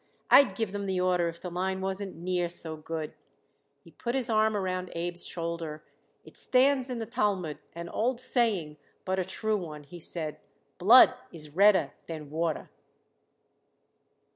[0.31, 3.13] I'd give them the order if the line wasn't near so good."
[3.83, 5.83] He put his arm around Abe's shoulder.
[6.25, 10.39] "It stands in the Talmud, an old saying, but a true one," he said
[10.79, 12.71] "'Blood is redder than water.'"